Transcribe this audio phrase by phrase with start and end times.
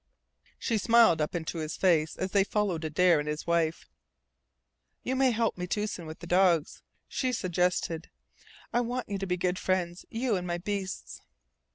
[0.57, 3.87] She smiled up into his face as they followed Adare and his wife.
[5.03, 8.09] "You may help Metoosin with the dogs," she suggested.
[8.73, 11.21] "I want you to be good friends you and my beasts."